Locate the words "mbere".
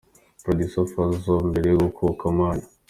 1.49-1.67